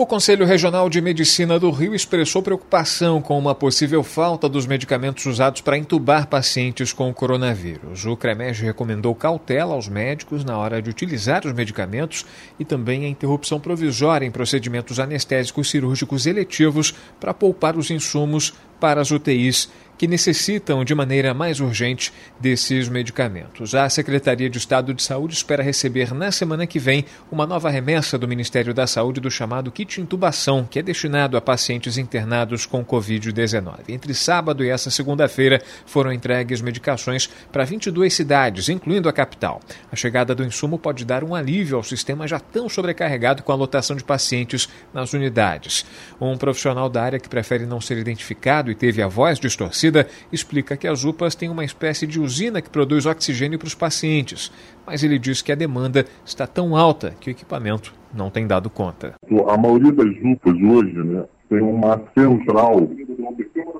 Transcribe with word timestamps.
O 0.00 0.06
Conselho 0.06 0.46
Regional 0.46 0.88
de 0.88 0.98
Medicina 0.98 1.58
do 1.58 1.70
Rio 1.70 1.94
expressou 1.94 2.42
preocupação 2.42 3.20
com 3.20 3.38
uma 3.38 3.54
possível 3.54 4.02
falta 4.02 4.48
dos 4.48 4.64
medicamentos 4.64 5.26
usados 5.26 5.60
para 5.60 5.76
entubar 5.76 6.26
pacientes 6.26 6.90
com 6.90 7.12
coronavírus. 7.12 8.06
O 8.06 8.16
CREMEG 8.16 8.62
recomendou 8.62 9.14
cautela 9.14 9.74
aos 9.74 9.88
médicos 9.88 10.42
na 10.42 10.56
hora 10.56 10.80
de 10.80 10.88
utilizar 10.88 11.46
os 11.46 11.52
medicamentos 11.52 12.24
e 12.58 12.64
também 12.64 13.04
a 13.04 13.08
interrupção 13.10 13.60
provisória 13.60 14.24
em 14.24 14.30
procedimentos 14.30 14.98
anestésicos 14.98 15.68
cirúrgicos 15.68 16.24
eletivos 16.24 16.94
para 17.20 17.34
poupar 17.34 17.76
os 17.76 17.90
insumos 17.90 18.54
para 18.80 19.02
as 19.02 19.10
UTIs 19.10 19.68
que 20.00 20.08
necessitam 20.08 20.82
de 20.82 20.94
maneira 20.94 21.34
mais 21.34 21.60
urgente 21.60 22.10
desses 22.40 22.88
medicamentos. 22.88 23.74
A 23.74 23.86
Secretaria 23.90 24.48
de 24.48 24.56
Estado 24.56 24.94
de 24.94 25.02
Saúde 25.02 25.34
espera 25.34 25.62
receber 25.62 26.14
na 26.14 26.32
semana 26.32 26.66
que 26.66 26.78
vem 26.78 27.04
uma 27.30 27.46
nova 27.46 27.68
remessa 27.68 28.16
do 28.16 28.26
Ministério 28.26 28.72
da 28.72 28.86
Saúde 28.86 29.20
do 29.20 29.30
chamado 29.30 29.70
kit 29.70 30.00
intubação, 30.00 30.64
que 30.64 30.78
é 30.78 30.82
destinado 30.82 31.36
a 31.36 31.40
pacientes 31.42 31.98
internados 31.98 32.64
com 32.64 32.82
Covid-19. 32.82 33.90
Entre 33.90 34.14
sábado 34.14 34.64
e 34.64 34.70
essa 34.70 34.90
segunda-feira 34.90 35.62
foram 35.84 36.10
entregues 36.10 36.62
medicações 36.62 37.28
para 37.52 37.66
22 37.66 38.14
cidades, 38.14 38.70
incluindo 38.70 39.06
a 39.06 39.12
capital. 39.12 39.60
A 39.92 39.96
chegada 39.96 40.34
do 40.34 40.42
insumo 40.42 40.78
pode 40.78 41.04
dar 41.04 41.22
um 41.22 41.34
alívio 41.34 41.76
ao 41.76 41.82
sistema 41.82 42.26
já 42.26 42.40
tão 42.40 42.70
sobrecarregado 42.70 43.42
com 43.42 43.52
a 43.52 43.54
lotação 43.54 43.94
de 43.94 44.04
pacientes 44.04 44.66
nas 44.94 45.12
unidades. 45.12 45.84
Um 46.18 46.38
profissional 46.38 46.88
da 46.88 47.02
área 47.02 47.20
que 47.20 47.28
prefere 47.28 47.66
não 47.66 47.82
ser 47.82 47.98
identificado 47.98 48.70
e 48.70 48.74
teve 48.74 49.02
a 49.02 49.06
voz 49.06 49.38
distorcida 49.38 49.89
explica 50.32 50.76
que 50.76 50.86
as 50.86 51.04
UPAs 51.04 51.34
têm 51.34 51.48
uma 51.48 51.64
espécie 51.64 52.06
de 52.06 52.20
usina 52.20 52.62
que 52.62 52.70
produz 52.70 53.06
oxigênio 53.06 53.58
para 53.58 53.66
os 53.66 53.74
pacientes, 53.74 54.52
mas 54.86 55.02
ele 55.02 55.18
diz 55.18 55.42
que 55.42 55.52
a 55.52 55.54
demanda 55.54 56.06
está 56.24 56.46
tão 56.46 56.76
alta 56.76 57.14
que 57.20 57.30
o 57.30 57.32
equipamento 57.32 57.92
não 58.14 58.30
tem 58.30 58.46
dado 58.46 58.70
conta. 58.70 59.14
A 59.48 59.56
maioria 59.56 59.92
das 59.92 60.08
UPAs 60.22 60.54
hoje 60.54 60.98
né, 60.98 61.24
tem 61.48 61.60
uma 61.60 62.00
central 62.16 62.86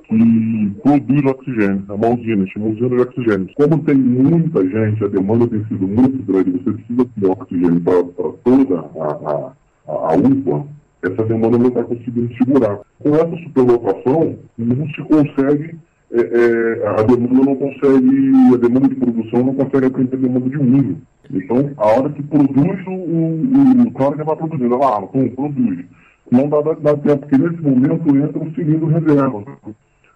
que 0.07 0.71
produz 0.83 1.25
oxigênio, 1.25 1.85
é 1.87 1.93
uma 1.93 2.09
usina, 2.09 2.45
chama 2.47 2.67
usina 2.67 2.89
de 2.89 3.01
oxigênio. 3.01 3.49
Como 3.55 3.83
tem 3.83 3.95
muita 3.95 4.61
gente, 4.67 5.03
a 5.03 5.07
demanda 5.07 5.47
tem 5.47 5.63
sido 5.65 5.87
muito 5.87 6.23
grande, 6.23 6.51
você 6.51 6.71
precisa 6.71 7.05
ter 7.19 7.27
oxigênio 7.27 7.81
para, 7.81 8.03
toda 8.43 8.79
a, 8.99 9.53
a, 9.87 10.13
a 10.13 10.15
UPA, 10.15 10.67
essa 11.03 11.23
demanda 11.23 11.57
não 11.57 11.67
está 11.67 11.83
conseguindo 11.83 12.33
segurar. 12.35 12.79
Com 12.99 13.15
essa 13.15 13.37
superlotação, 13.43 14.37
não 14.57 14.87
se 14.89 15.01
consegue 15.03 15.75
é, 16.13 16.19
é, 16.19 16.87
a 16.87 17.03
demanda 17.03 17.45
não 17.45 17.55
consegue, 17.55 18.53
a 18.53 18.57
demanda 18.57 18.89
de 18.89 18.95
produção 18.95 19.43
não 19.43 19.55
consegue 19.55 19.85
atender 19.85 20.15
a 20.15 20.19
demanda 20.19 20.49
de 20.49 20.57
uso. 20.57 20.97
Então, 21.33 21.71
a 21.77 21.87
hora 21.87 22.09
que 22.09 22.21
produz 22.23 22.85
o, 22.85 22.91
o, 22.91 23.81
o 23.87 23.91
claro 23.91 24.17
que 24.17 24.23
vai 24.23 24.35
produzindo, 24.35 24.75
ela 24.75 24.97
ah, 24.97 25.01
pum, 25.03 25.29
produz. 25.29 25.85
Não 26.29 26.49
dá, 26.49 26.61
dá, 26.61 26.73
dá, 26.73 26.97
tempo, 26.97 27.19
porque 27.19 27.37
nesse 27.37 27.61
momento 27.61 28.17
entra 28.17 28.39
um 28.39 28.53
cilindro 28.53 28.87
reserva. 28.87 29.43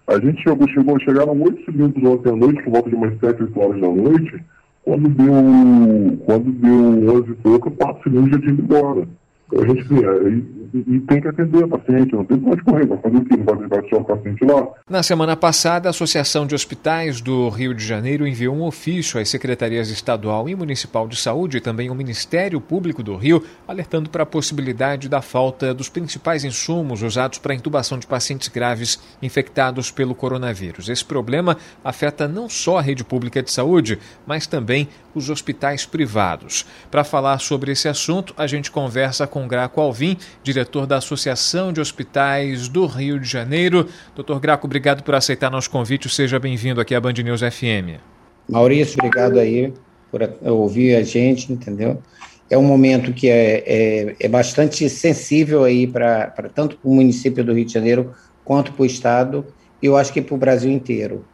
A 0.06 0.20
gente 0.20 0.42
chegou, 0.42 0.68
chegou, 0.68 1.00
chegaram 1.00 1.40
oito 1.40 1.64
cilindros 1.64 2.04
ontem 2.04 2.30
à 2.30 2.36
noite, 2.36 2.62
por 2.62 2.72
volta 2.72 2.90
de 2.90 2.96
umas 2.96 3.18
sete, 3.18 3.42
oito 3.42 3.60
horas 3.60 3.80
da 3.80 3.88
noite, 3.88 4.44
quando 4.84 5.08
deu, 5.08 6.18
quando 6.26 6.52
deu 6.52 7.16
11 7.16 7.30
e 7.30 7.34
pouco, 7.36 7.70
quatro 7.70 8.02
cilindros 8.02 8.32
já 8.32 8.40
tinham 8.40 8.54
ido 8.54 8.62
embora. 8.62 9.08
A 9.54 9.64
gente 9.64 9.84
vê, 9.84 10.00
e, 10.74 10.96
e, 10.96 11.00
tem 11.00 11.20
que 11.20 11.28
atender 11.28 11.64
a 11.64 11.68
paciente, 11.68 12.12
não 12.12 12.24
tem 12.24 12.38
pode 12.38 12.62
correr, 12.62 12.86
vai 12.86 12.98
fazer 12.98 13.16
o 13.16 13.24
quê? 13.24 13.36
Não 13.36 13.44
vai 13.44 13.80
deixar 13.80 13.96
o 13.98 14.04
paciente 14.04 14.44
lá. 14.44 14.68
Na 14.90 15.02
semana 15.04 15.36
passada, 15.36 15.88
a 15.88 15.90
Associação 15.90 16.46
de 16.46 16.54
Hospitais 16.54 17.20
do 17.20 17.48
Rio 17.48 17.72
de 17.72 17.84
Janeiro 17.84 18.26
enviou 18.26 18.56
um 18.56 18.62
ofício 18.64 19.20
às 19.20 19.28
secretarias 19.28 19.88
estadual 19.88 20.48
e 20.48 20.54
municipal 20.56 21.06
de 21.06 21.16
saúde 21.16 21.58
e 21.58 21.60
também 21.60 21.88
ao 21.88 21.94
Ministério 21.94 22.60
Público 22.60 23.04
do 23.04 23.14
Rio, 23.14 23.42
alertando 23.68 24.10
para 24.10 24.24
a 24.24 24.26
possibilidade 24.26 25.08
da 25.08 25.22
falta 25.22 25.72
dos 25.72 25.88
principais 25.88 26.44
insumos 26.44 27.02
usados 27.02 27.38
para 27.38 27.52
a 27.52 27.56
intubação 27.56 27.98
de 27.98 28.06
pacientes 28.06 28.48
graves 28.48 29.00
infectados 29.22 29.92
pelo 29.92 30.14
coronavírus. 30.14 30.88
Esse 30.88 31.04
problema 31.04 31.56
afeta 31.84 32.26
não 32.26 32.48
só 32.48 32.78
a 32.78 32.82
rede 32.82 33.04
pública 33.04 33.42
de 33.42 33.52
saúde, 33.52 33.98
mas 34.26 34.46
também 34.46 34.88
os 35.14 35.30
hospitais 35.30 35.86
privados. 35.86 36.66
Para 36.90 37.04
falar 37.04 37.38
sobre 37.38 37.72
esse 37.72 37.88
assunto, 37.88 38.34
a 38.36 38.46
gente 38.46 38.70
conversa 38.70 39.26
com 39.26 39.35
Graco 39.44 39.80
Alvim, 39.80 40.16
diretor 40.40 40.86
da 40.86 40.98
Associação 40.98 41.72
de 41.72 41.80
Hospitais 41.80 42.68
do 42.68 42.86
Rio 42.86 43.18
de 43.18 43.28
Janeiro. 43.28 43.88
Doutor 44.14 44.38
Graco, 44.38 44.68
obrigado 44.68 45.02
por 45.02 45.16
aceitar 45.16 45.50
nosso 45.50 45.68
convite. 45.68 46.08
Seja 46.08 46.38
bem-vindo 46.38 46.80
aqui 46.80 46.94
à 46.94 47.00
Band 47.00 47.14
News 47.14 47.40
FM. 47.40 47.98
Maurício, 48.48 48.96
obrigado 49.00 49.40
aí 49.40 49.74
por 50.12 50.20
ouvir 50.42 50.94
a 50.94 51.02
gente, 51.02 51.52
entendeu? 51.52 52.00
É 52.48 52.56
um 52.56 52.62
momento 52.62 53.12
que 53.12 53.28
é, 53.28 53.64
é, 53.66 54.16
é 54.20 54.28
bastante 54.28 54.88
sensível 54.88 55.64
aí 55.64 55.86
para 55.86 56.30
tanto 56.54 56.76
para 56.76 56.88
o 56.88 56.94
município 56.94 57.44
do 57.44 57.52
Rio 57.52 57.64
de 57.64 57.72
Janeiro 57.72 58.12
quanto 58.44 58.72
para 58.72 58.84
o 58.84 58.86
estado 58.86 59.44
e 59.82 59.86
eu 59.86 59.96
acho 59.96 60.12
que 60.12 60.22
para 60.22 60.34
o 60.34 60.38
Brasil 60.38 60.70
inteiro. 60.70 61.24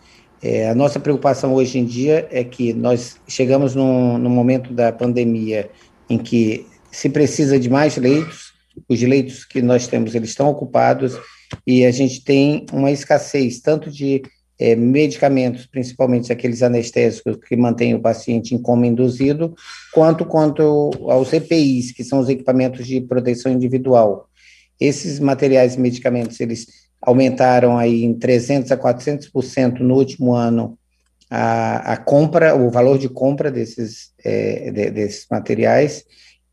É, 0.43 0.69
a 0.69 0.75
nossa 0.75 0.99
preocupação 0.99 1.55
hoje 1.55 1.79
em 1.79 1.85
dia 1.85 2.27
é 2.31 2.43
que 2.43 2.73
nós 2.73 3.21
chegamos 3.29 3.77
no 3.77 4.19
momento 4.19 4.73
da 4.73 4.91
pandemia 4.91 5.71
em 6.11 6.19
que 6.19 6.67
se 6.93 7.09
precisa 7.09 7.59
de 7.59 7.69
mais 7.69 7.97
leitos, 7.97 8.53
os 8.89 9.03
leitos 9.03 9.45
que 9.45 9.61
nós 9.61 9.87
temos 9.89 10.15
eles 10.15 10.31
estão 10.31 10.49
ocupados 10.49 11.19
e 11.67 11.85
a 11.85 11.91
gente 11.91 12.23
tem 12.23 12.67
uma 12.73 12.91
escassez 12.91 13.61
tanto 13.61 13.91
de 13.91 14.23
é, 14.59 14.77
medicamentos, 14.77 15.67
principalmente 15.67 16.33
aqueles 16.33 16.63
anestésicos 16.63 17.37
que 17.49 17.57
mantêm 17.57 17.95
o 17.95 18.01
paciente 18.01 18.55
em 18.55 18.59
coma 18.59 18.87
induzido, 18.87 19.55
quanto 19.93 20.25
quanto 20.25 20.91
aos 21.09 21.33
EPIs, 21.33 21.93
que 21.93 22.05
são 22.05 22.21
os 22.21 22.29
equipamentos 22.29 22.87
de 22.87 23.01
proteção 23.01 23.51
individual. 23.51 24.29
Esses 24.79 25.19
materiais 25.19 25.75
e 25.75 25.81
medicamentos, 25.81 26.39
eles 26.39 26.67
aumentaram 27.01 27.77
aí 27.77 28.05
em 28.05 28.15
300 28.15 28.71
a 28.71 28.77
400% 28.77 29.81
no 29.81 29.97
último 29.97 30.35
ano 30.35 30.79
a, 31.29 31.95
a 31.95 31.97
compra, 31.97 32.55
o 32.55 32.71
valor 32.71 32.99
de 32.99 33.09
compra 33.09 33.51
desses, 33.51 34.13
é, 34.23 34.71
de, 34.71 34.91
desses 34.91 35.27
materiais, 35.31 36.05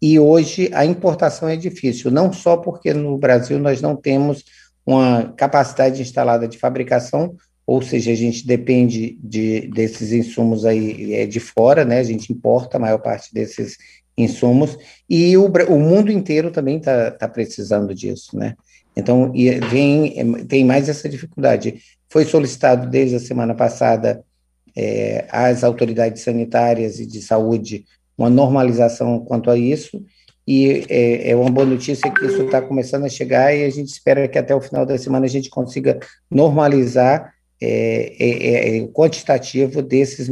e 0.01 0.19
hoje 0.19 0.69
a 0.73 0.85
importação 0.85 1.47
é 1.47 1.55
difícil, 1.55 2.09
não 2.09 2.31
só 2.31 2.57
porque 2.57 2.93
no 2.93 3.17
Brasil 3.17 3.59
nós 3.59 3.81
não 3.81 3.95
temos 3.95 4.43
uma 4.85 5.33
capacidade 5.35 6.01
instalada 6.01 6.47
de 6.47 6.57
fabricação, 6.57 7.35
ou 7.67 7.81
seja, 7.81 8.11
a 8.11 8.15
gente 8.15 8.47
depende 8.47 9.19
de, 9.21 9.67
desses 9.67 10.11
insumos 10.11 10.65
aí 10.65 11.13
é, 11.13 11.27
de 11.27 11.39
fora, 11.39 11.85
né? 11.85 11.99
A 11.99 12.03
gente 12.03 12.33
importa 12.33 12.77
a 12.77 12.79
maior 12.79 12.97
parte 12.97 13.31
desses 13.31 13.77
insumos, 14.17 14.77
e 15.07 15.37
o, 15.37 15.45
o 15.45 15.79
mundo 15.79 16.11
inteiro 16.11 16.49
também 16.49 16.77
está 16.77 17.11
tá 17.11 17.27
precisando 17.27 17.93
disso, 17.93 18.35
né? 18.35 18.55
Então, 18.95 19.31
vem, 19.69 20.45
tem 20.45 20.65
mais 20.65 20.89
essa 20.89 21.07
dificuldade. 21.07 21.79
Foi 22.09 22.25
solicitado 22.25 22.89
desde 22.89 23.15
a 23.15 23.19
semana 23.19 23.53
passada 23.53 24.23
é, 24.75 25.27
às 25.29 25.63
autoridades 25.63 26.23
sanitárias 26.23 26.99
e 26.99 27.05
de 27.05 27.21
saúde 27.21 27.85
uma 28.19 28.29
normalização 28.29 29.19
quanto 29.19 29.49
a 29.49 29.57
isso, 29.57 30.03
e 30.47 30.83
é, 30.89 31.31
é 31.31 31.35
uma 31.35 31.49
boa 31.49 31.65
notícia 31.65 32.11
que 32.11 32.25
isso 32.25 32.41
está 32.41 32.61
começando 32.61 33.05
a 33.05 33.09
chegar 33.09 33.55
e 33.55 33.63
a 33.63 33.69
gente 33.69 33.87
espera 33.87 34.27
que 34.27 34.37
até 34.37 34.53
o 34.53 34.59
final 34.59 34.85
da 34.85 34.97
semana 34.97 35.25
a 35.25 35.29
gente 35.29 35.49
consiga 35.49 35.99
normalizar 36.29 37.31
é, 37.61 38.15
é, 38.19 38.77
é, 38.77 38.81
o 38.81 38.87
quantitativo 38.87 39.81
desses 39.81 40.29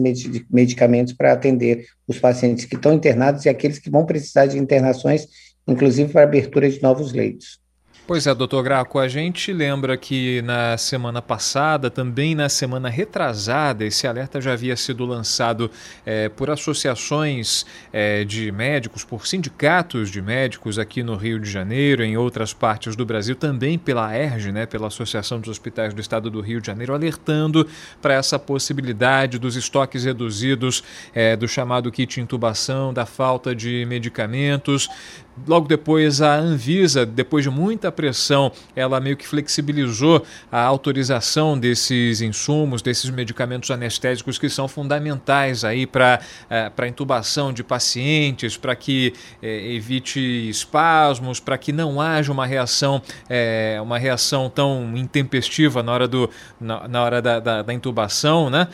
medicamentos 0.50 1.14
para 1.14 1.34
atender 1.34 1.86
os 2.08 2.18
pacientes 2.18 2.66
que 2.66 2.76
estão 2.76 2.94
internados 2.94 3.46
e 3.46 3.50
aqueles 3.50 3.80
que 3.80 3.90
vão 3.90 4.06
precisar 4.06 4.48
de 4.48 4.58
internações, 4.58 5.28
inclusive 5.68 6.12
para 6.12 6.24
abertura 6.24 6.70
de 6.70 6.82
novos 6.82 7.14
leitos. 7.14 7.60
Pois 8.08 8.26
é, 8.26 8.34
doutor 8.34 8.64
Graco, 8.64 9.00
a 9.00 9.10
gente 9.10 9.52
lembra 9.52 9.98
que 9.98 10.42
na 10.44 10.78
semana 10.78 11.22
passada, 11.22 11.90
também 11.90 12.36
na 12.36 12.48
semana 12.48 12.88
retrasada, 12.88 13.84
esse 13.84 14.08
alerta 14.08 14.40
já 14.40 14.54
havia 14.54 14.78
sido 14.78 15.06
lançado 15.06 15.70
é, 16.06 16.30
por 16.30 16.50
associações 16.50 17.66
é, 17.92 18.24
de 18.24 18.50
médicos, 18.50 19.04
por 19.04 19.28
sindicatos 19.28 20.10
de 20.10 20.22
médicos 20.22 20.80
aqui 20.80 21.04
no 21.04 21.18
Rio 21.18 21.38
de 21.38 21.52
Janeiro, 21.52 22.02
em 22.02 22.16
outras 22.16 22.54
partes 22.54 22.96
do 22.96 23.06
Brasil, 23.06 23.36
também 23.36 23.78
pela 23.78 24.18
ERG, 24.18 24.54
né, 24.54 24.66
pela 24.66 24.88
Associação 24.88 25.42
dos 25.42 25.50
Hospitais 25.50 25.94
do 25.94 26.00
Estado 26.00 26.30
do 26.30 26.40
Rio 26.40 26.62
de 26.62 26.68
Janeiro, 26.68 26.94
alertando 26.94 27.68
para 28.02 28.14
essa 28.14 28.40
possibilidade 28.40 29.38
dos 29.38 29.58
estoques 29.58 30.06
reduzidos, 30.06 30.82
é, 31.14 31.36
do 31.36 31.46
chamado 31.46 31.92
kit 31.92 32.22
intubação, 32.22 32.94
da 32.94 33.06
falta 33.06 33.54
de 33.54 33.86
medicamentos. 33.86 34.88
Logo 35.46 35.68
depois 35.68 36.22
a 36.22 36.36
Anvisa, 36.36 37.06
depois 37.06 37.44
de 37.44 37.50
muita 37.50 37.92
pressão, 37.92 38.52
ela 38.76 39.00
meio 39.00 39.18
que 39.18 39.28
flexibilizou 39.28 40.24
a 40.52 40.62
autorização 40.62 41.60
desses 41.60 42.22
insumos, 42.22 42.82
desses 42.82 43.10
medicamentos 43.10 43.70
anestésicos 43.70 44.38
que 44.38 44.50
são 44.50 44.68
fundamentais 44.68 45.64
aí 45.64 45.86
para 45.86 46.20
é, 46.50 46.70
para 46.70 46.88
intubação 46.88 47.52
de 47.52 47.64
pacientes, 47.64 48.58
para 48.58 48.76
que 48.76 49.14
é, 49.42 49.74
evite 49.74 50.20
espasmos, 50.50 51.40
para 51.40 51.58
que 51.58 51.72
não 51.72 52.00
haja 52.00 52.32
uma 52.32 52.46
reação 52.46 53.02
é, 53.30 53.80
uma 53.82 53.98
reação 53.98 54.50
tão 54.50 54.96
intempestiva 54.96 55.84
na 55.84 55.92
hora 55.92 56.08
do 56.08 56.30
na, 56.60 56.88
na 56.88 57.04
hora 57.04 57.22
da, 57.22 57.40
da, 57.40 57.62
da 57.62 57.74
intubação, 57.74 58.50
né? 58.50 58.68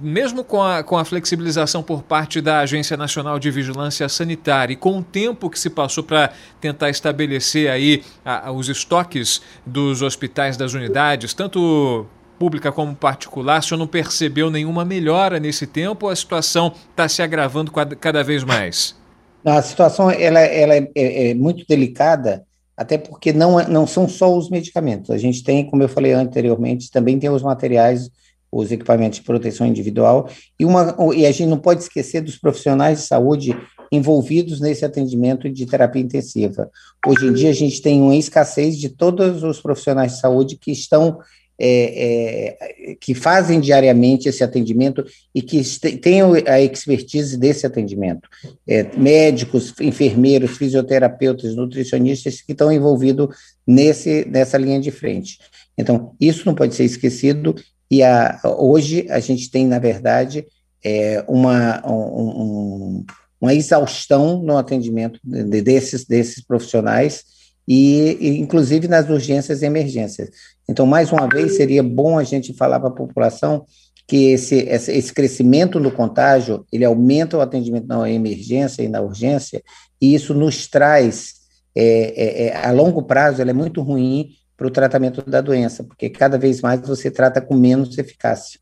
Mesmo 0.00 0.44
com 0.44 0.62
a, 0.62 0.84
com 0.84 0.96
a 0.96 1.04
flexibilização 1.04 1.82
por 1.82 2.04
parte 2.04 2.40
da 2.40 2.60
Agência 2.60 2.96
Nacional 2.96 3.40
de 3.40 3.50
Vigilância 3.50 4.08
Sanitária 4.08 4.72
e 4.72 4.76
com 4.76 5.02
tempo 5.14 5.48
que 5.48 5.60
se 5.60 5.70
passou 5.70 6.02
para 6.02 6.32
tentar 6.60 6.90
estabelecer 6.90 7.70
aí 7.70 8.02
a, 8.24 8.48
a, 8.48 8.52
os 8.52 8.68
estoques 8.68 9.40
dos 9.64 10.02
hospitais 10.02 10.56
das 10.56 10.74
unidades, 10.74 11.32
tanto 11.32 12.04
pública 12.36 12.72
como 12.72 12.96
particular, 12.96 13.60
o 13.60 13.62
senhor 13.62 13.78
não 13.78 13.86
percebeu 13.86 14.50
nenhuma 14.50 14.84
melhora 14.84 15.38
nesse 15.38 15.68
tempo 15.68 16.06
ou 16.06 16.12
a 16.12 16.16
situação 16.16 16.72
está 16.90 17.08
se 17.08 17.22
agravando 17.22 17.70
cada 17.70 18.24
vez 18.24 18.42
mais? 18.42 18.96
A 19.44 19.62
situação 19.62 20.10
ela, 20.10 20.40
ela 20.40 20.74
é, 20.74 20.90
é, 20.96 21.30
é 21.30 21.34
muito 21.34 21.64
delicada, 21.68 22.42
até 22.76 22.98
porque 22.98 23.32
não, 23.32 23.60
é, 23.60 23.68
não 23.68 23.86
são 23.86 24.08
só 24.08 24.36
os 24.36 24.50
medicamentos. 24.50 25.10
A 25.10 25.18
gente 25.18 25.44
tem, 25.44 25.64
como 25.70 25.80
eu 25.80 25.88
falei 25.88 26.12
anteriormente, 26.12 26.90
também 26.90 27.20
tem 27.20 27.30
os 27.30 27.42
materiais 27.42 28.10
os 28.54 28.70
equipamentos 28.70 29.18
de 29.18 29.24
proteção 29.24 29.66
individual, 29.66 30.28
e, 30.58 30.64
uma, 30.64 30.96
e 31.14 31.26
a 31.26 31.32
gente 31.32 31.48
não 31.48 31.58
pode 31.58 31.82
esquecer 31.82 32.20
dos 32.20 32.38
profissionais 32.38 33.00
de 33.00 33.06
saúde 33.06 33.56
envolvidos 33.90 34.60
nesse 34.60 34.84
atendimento 34.84 35.48
de 35.50 35.66
terapia 35.66 36.02
intensiva. 36.02 36.70
Hoje 37.06 37.26
em 37.26 37.32
dia, 37.32 37.50
a 37.50 37.54
gente 37.54 37.80
tem 37.80 38.00
uma 38.00 38.16
escassez 38.16 38.78
de 38.78 38.88
todos 38.88 39.42
os 39.42 39.60
profissionais 39.60 40.12
de 40.12 40.20
saúde 40.20 40.56
que 40.56 40.70
estão 40.70 41.18
é, 41.56 42.56
é, 42.56 42.96
que 43.00 43.14
fazem 43.14 43.60
diariamente 43.60 44.28
esse 44.28 44.42
atendimento 44.42 45.04
e 45.32 45.40
que 45.40 45.62
tenham 45.98 46.32
a 46.46 46.60
expertise 46.60 47.36
desse 47.36 47.64
atendimento. 47.64 48.28
É, 48.66 48.84
médicos, 48.96 49.72
enfermeiros, 49.80 50.56
fisioterapeutas, 50.56 51.54
nutricionistas 51.54 52.40
que 52.40 52.52
estão 52.52 52.72
envolvidos 52.72 53.28
nesse, 53.64 54.24
nessa 54.24 54.58
linha 54.58 54.80
de 54.80 54.90
frente. 54.90 55.38
Então, 55.78 56.14
isso 56.20 56.44
não 56.44 56.54
pode 56.54 56.74
ser 56.74 56.84
esquecido 56.84 57.54
e 57.90 58.02
a, 58.02 58.40
hoje 58.58 59.06
a 59.08 59.20
gente 59.20 59.50
tem, 59.50 59.66
na 59.66 59.78
verdade, 59.78 60.46
é, 60.84 61.24
uma, 61.28 61.80
um, 61.86 63.04
uma 63.40 63.54
exaustão 63.54 64.42
no 64.42 64.56
atendimento 64.56 65.18
de, 65.22 65.60
desses, 65.60 66.04
desses 66.04 66.44
profissionais 66.44 67.24
e, 67.66 68.16
e, 68.20 68.38
inclusive 68.38 68.88
nas 68.88 69.08
urgências 69.08 69.62
e 69.62 69.66
emergências. 69.66 70.30
Então, 70.68 70.86
mais 70.86 71.12
uma 71.12 71.28
vez, 71.28 71.56
seria 71.56 71.82
bom 71.82 72.18
a 72.18 72.24
gente 72.24 72.54
falar 72.54 72.80
para 72.80 72.88
a 72.88 72.94
população 72.94 73.64
que 74.06 74.32
esse, 74.32 74.56
esse 74.56 75.12
crescimento 75.12 75.80
no 75.80 75.90
contágio, 75.90 76.66
ele 76.70 76.84
aumenta 76.84 77.38
o 77.38 77.40
atendimento 77.40 77.86
na 77.86 78.10
emergência 78.10 78.82
e 78.82 78.88
na 78.88 79.00
urgência, 79.00 79.62
e 80.00 80.14
isso 80.14 80.34
nos 80.34 80.66
traz, 80.66 81.34
é, 81.74 82.44
é, 82.44 82.46
é 82.48 82.66
a 82.66 82.70
longo 82.70 83.02
prazo, 83.02 83.40
é 83.40 83.52
muito 83.52 83.80
ruim 83.80 84.28
para 84.56 84.66
o 84.66 84.70
tratamento 84.70 85.22
da 85.22 85.40
doença, 85.40 85.82
porque 85.82 86.10
cada 86.10 86.38
vez 86.38 86.60
mais 86.60 86.80
você 86.80 87.10
trata 87.10 87.40
com 87.40 87.54
menos 87.54 87.96
eficácia. 87.96 88.60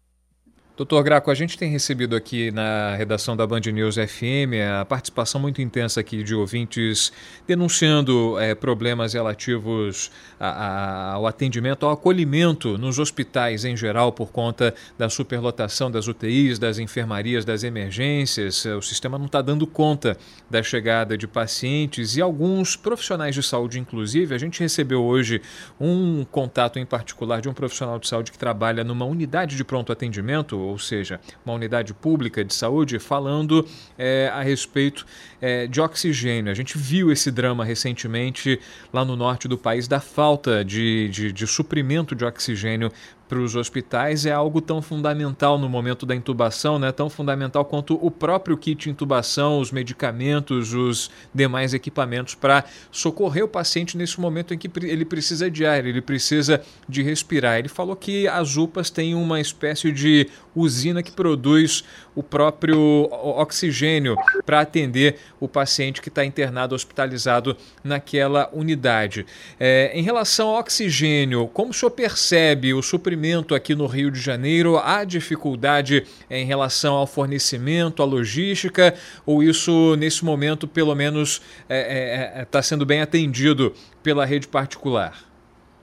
Doutor 0.74 1.02
Graco, 1.04 1.30
a 1.30 1.34
gente 1.34 1.58
tem 1.58 1.70
recebido 1.70 2.16
aqui 2.16 2.50
na 2.50 2.96
redação 2.96 3.36
da 3.36 3.46
Band 3.46 3.60
News 3.60 3.96
FM 3.96 4.56
a 4.80 4.86
participação 4.86 5.38
muito 5.38 5.60
intensa 5.60 6.00
aqui 6.00 6.22
de 6.22 6.34
ouvintes 6.34 7.12
denunciando 7.46 8.38
é, 8.40 8.54
problemas 8.54 9.12
relativos 9.12 10.10
a, 10.40 10.48
a, 10.48 11.12
ao 11.12 11.26
atendimento, 11.26 11.84
ao 11.84 11.92
acolhimento 11.92 12.78
nos 12.78 12.98
hospitais 12.98 13.66
em 13.66 13.76
geral 13.76 14.12
por 14.12 14.32
conta 14.32 14.74
da 14.96 15.10
superlotação 15.10 15.90
das 15.90 16.08
UTIs, 16.08 16.58
das 16.58 16.78
enfermarias, 16.78 17.44
das 17.44 17.64
emergências. 17.64 18.64
O 18.64 18.80
sistema 18.80 19.18
não 19.18 19.26
está 19.26 19.42
dando 19.42 19.66
conta 19.66 20.16
da 20.48 20.62
chegada 20.62 21.18
de 21.18 21.26
pacientes 21.26 22.16
e 22.16 22.22
alguns 22.22 22.76
profissionais 22.76 23.34
de 23.34 23.42
saúde, 23.42 23.78
inclusive. 23.78 24.34
A 24.34 24.38
gente 24.38 24.60
recebeu 24.60 25.04
hoje 25.04 25.42
um 25.78 26.24
contato 26.24 26.78
em 26.78 26.86
particular 26.86 27.42
de 27.42 27.48
um 27.50 27.52
profissional 27.52 27.98
de 27.98 28.08
saúde 28.08 28.32
que 28.32 28.38
trabalha 28.38 28.82
numa 28.82 29.04
unidade 29.04 29.54
de 29.54 29.64
pronto 29.64 29.92
atendimento 29.92 30.61
ou 30.64 30.78
seja, 30.78 31.20
uma 31.44 31.54
unidade 31.54 31.92
pública 31.94 32.44
de 32.44 32.54
saúde, 32.54 32.98
falando 32.98 33.66
é, 33.98 34.30
a 34.32 34.42
respeito 34.42 35.06
é, 35.40 35.66
de 35.66 35.80
oxigênio. 35.80 36.50
A 36.50 36.54
gente 36.54 36.78
viu 36.78 37.10
esse 37.10 37.30
drama 37.30 37.64
recentemente 37.64 38.60
lá 38.92 39.04
no 39.04 39.16
norte 39.16 39.48
do 39.48 39.58
país 39.58 39.86
da 39.88 40.00
falta 40.00 40.64
de, 40.64 41.08
de, 41.08 41.32
de 41.32 41.46
suprimento 41.46 42.14
de 42.14 42.24
oxigênio 42.24 42.90
para 43.32 43.40
os 43.40 43.56
hospitais 43.56 44.26
é 44.26 44.30
algo 44.30 44.60
tão 44.60 44.82
fundamental 44.82 45.56
no 45.56 45.66
momento 45.66 46.04
da 46.04 46.14
intubação, 46.14 46.78
né? 46.78 46.92
tão 46.92 47.08
fundamental 47.08 47.64
quanto 47.64 47.98
o 48.04 48.10
próprio 48.10 48.58
kit 48.58 48.90
intubação, 48.90 49.58
os 49.58 49.72
medicamentos, 49.72 50.74
os 50.74 51.10
demais 51.34 51.72
equipamentos 51.72 52.34
para 52.34 52.62
socorrer 52.90 53.42
o 53.42 53.48
paciente 53.48 53.96
nesse 53.96 54.20
momento 54.20 54.52
em 54.52 54.58
que 54.58 54.70
ele 54.82 55.06
precisa 55.06 55.50
de 55.50 55.64
ar, 55.64 55.82
ele 55.82 56.02
precisa 56.02 56.60
de 56.86 57.02
respirar. 57.02 57.58
Ele 57.58 57.70
falou 57.70 57.96
que 57.96 58.28
as 58.28 58.58
UPAs 58.58 58.90
têm 58.90 59.14
uma 59.14 59.40
espécie 59.40 59.90
de 59.90 60.28
usina 60.54 61.02
que 61.02 61.10
produz 61.10 61.82
o 62.14 62.22
próprio 62.22 63.08
oxigênio 63.10 64.14
para 64.44 64.60
atender 64.60 65.16
o 65.40 65.48
paciente 65.48 66.02
que 66.02 66.10
está 66.10 66.22
internado, 66.22 66.74
hospitalizado 66.74 67.56
naquela 67.82 68.50
unidade. 68.52 69.24
É, 69.58 69.90
em 69.94 70.02
relação 70.02 70.48
ao 70.48 70.60
oxigênio, 70.60 71.48
como 71.48 71.70
o 71.70 71.74
senhor 71.74 71.92
percebe 71.92 72.74
o 72.74 72.82
suprimento 72.82 73.21
aqui 73.54 73.74
no 73.74 73.86
Rio 73.86 74.10
de 74.10 74.20
Janeiro? 74.20 74.76
Há 74.76 75.04
dificuldade 75.04 76.04
em 76.30 76.44
relação 76.44 76.94
ao 76.94 77.06
fornecimento, 77.06 78.02
à 78.02 78.04
logística, 78.04 78.94
ou 79.24 79.42
isso, 79.42 79.94
nesse 79.96 80.24
momento, 80.24 80.66
pelo 80.66 80.94
menos, 80.94 81.40
está 81.62 81.74
é, 81.74 82.32
é, 82.36 82.40
é 82.42 82.44
tá 82.44 82.62
sendo 82.62 82.84
bem 82.84 83.00
atendido 83.00 83.72
pela 84.02 84.24
rede 84.24 84.48
particular? 84.48 85.24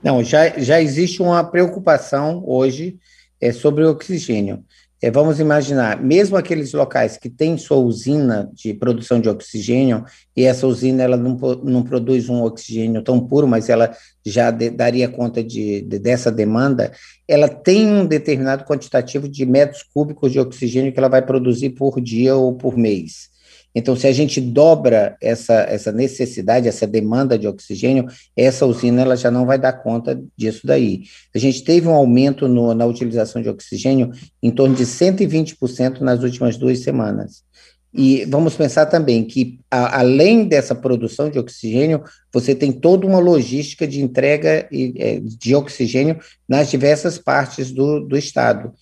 Não, 0.02 0.22
já, 0.22 0.48
já 0.58 0.80
existe 0.80 1.22
uma 1.22 1.42
preocupação 1.44 2.42
hoje 2.46 2.98
é, 3.40 3.52
sobre 3.52 3.84
o 3.84 3.90
oxigênio. 3.90 4.64
É, 5.02 5.10
vamos 5.10 5.40
imaginar, 5.40 6.02
mesmo 6.02 6.36
aqueles 6.36 6.74
locais 6.74 7.16
que 7.16 7.30
têm 7.30 7.56
sua 7.56 7.78
usina 7.78 8.50
de 8.52 8.74
produção 8.74 9.18
de 9.18 9.30
oxigênio, 9.30 10.04
e 10.36 10.44
essa 10.44 10.66
usina 10.66 11.02
ela 11.02 11.16
não, 11.16 11.38
não 11.64 11.82
produz 11.82 12.28
um 12.28 12.42
oxigênio 12.42 13.02
tão 13.02 13.18
puro, 13.18 13.48
mas 13.48 13.70
ela 13.70 13.96
já 14.26 14.50
de, 14.50 14.68
daria 14.68 15.08
conta 15.08 15.42
de, 15.42 15.80
de, 15.80 15.98
dessa 15.98 16.30
demanda, 16.30 16.92
ela 17.26 17.48
tem 17.48 17.86
um 17.86 18.04
determinado 18.04 18.64
quantitativo 18.64 19.26
de 19.26 19.46
metros 19.46 19.82
cúbicos 19.82 20.32
de 20.32 20.38
oxigênio 20.38 20.92
que 20.92 20.98
ela 20.98 21.08
vai 21.08 21.24
produzir 21.24 21.70
por 21.70 21.98
dia 21.98 22.36
ou 22.36 22.54
por 22.54 22.76
mês. 22.76 23.29
Então, 23.74 23.94
se 23.94 24.06
a 24.06 24.12
gente 24.12 24.40
dobra 24.40 25.16
essa, 25.20 25.54
essa 25.54 25.92
necessidade, 25.92 26.68
essa 26.68 26.86
demanda 26.86 27.38
de 27.38 27.46
oxigênio, 27.46 28.06
essa 28.36 28.66
usina 28.66 29.02
ela 29.02 29.16
já 29.16 29.30
não 29.30 29.46
vai 29.46 29.58
dar 29.58 29.72
conta 29.72 30.20
disso 30.36 30.66
daí. 30.66 31.02
A 31.34 31.38
gente 31.38 31.62
teve 31.62 31.86
um 31.86 31.94
aumento 31.94 32.48
no, 32.48 32.74
na 32.74 32.84
utilização 32.84 33.40
de 33.40 33.48
oxigênio 33.48 34.10
em 34.42 34.50
torno 34.50 34.74
de 34.74 34.84
120% 34.84 36.00
nas 36.00 36.22
últimas 36.22 36.56
duas 36.56 36.80
semanas. 36.80 37.44
E 37.92 38.24
vamos 38.26 38.54
pensar 38.54 38.86
também 38.86 39.24
que, 39.24 39.58
a, 39.70 40.00
além 40.00 40.44
dessa 40.44 40.74
produção 40.74 41.28
de 41.28 41.38
oxigênio, 41.38 42.02
você 42.32 42.54
tem 42.54 42.70
toda 42.70 43.06
uma 43.06 43.18
logística 43.18 43.86
de 43.86 44.00
entrega 44.00 44.68
é, 44.72 45.20
de 45.20 45.54
oxigênio 45.54 46.18
nas 46.48 46.70
diversas 46.70 47.18
partes 47.18 47.72
do, 47.72 48.00
do 48.00 48.16
estado. 48.16 48.72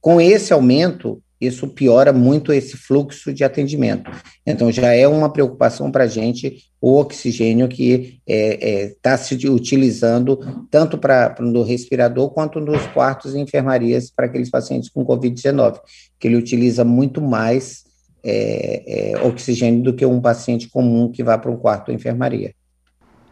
Com 0.00 0.20
esse 0.20 0.52
aumento, 0.52 1.20
isso 1.40 1.68
piora 1.68 2.12
muito 2.12 2.52
esse 2.52 2.76
fluxo 2.76 3.32
de 3.32 3.44
atendimento. 3.44 4.10
Então, 4.46 4.72
já 4.72 4.92
é 4.92 5.06
uma 5.06 5.32
preocupação 5.32 5.90
para 5.90 6.04
a 6.04 6.08
gente 6.08 6.64
o 6.80 6.96
oxigênio 6.96 7.68
que 7.68 8.20
está 8.26 8.32
é, 8.32 8.82
é, 8.84 8.94
tá 9.02 9.16
se 9.16 9.34
utilizando 9.48 10.38
tanto 10.70 10.96
para 10.96 11.34
no 11.40 11.62
respirador 11.62 12.30
quanto 12.30 12.60
nos 12.60 12.86
quartos 12.88 13.34
e 13.34 13.38
enfermarias 13.38 14.10
para 14.10 14.26
aqueles 14.26 14.50
pacientes 14.50 14.88
com 14.88 15.04
Covid-19, 15.04 15.80
que 16.18 16.28
ele 16.28 16.36
utiliza 16.36 16.84
muito 16.84 17.20
mais 17.20 17.84
é, 18.22 19.12
é, 19.12 19.22
oxigênio 19.22 19.82
do 19.82 19.94
que 19.94 20.04
um 20.04 20.20
paciente 20.20 20.68
comum 20.68 21.10
que 21.10 21.22
vá 21.22 21.38
para 21.38 21.50
um 21.50 21.56
quarto 21.56 21.88
ou 21.88 21.94
enfermaria. 21.94 22.52